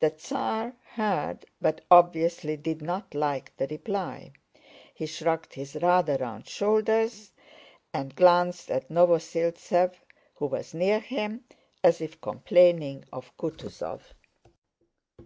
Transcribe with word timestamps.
The 0.00 0.08
Tsar 0.12 0.72
heard 0.94 1.44
but 1.60 1.82
obviously 1.90 2.56
did 2.56 2.80
not 2.80 3.14
like 3.14 3.54
the 3.58 3.66
reply; 3.66 4.32
he 4.94 5.04
shrugged 5.04 5.52
his 5.52 5.76
rather 5.76 6.16
round 6.16 6.48
shoulders 6.48 7.32
and 7.92 8.16
glanced 8.16 8.70
at 8.70 8.88
Novosíltsev 8.88 9.92
who 10.36 10.46
was 10.46 10.72
near 10.72 11.00
him, 11.00 11.44
as 11.82 12.00
if 12.00 12.18
complaining 12.22 13.04
of 13.12 13.36
Kutúzov. 13.36 14.00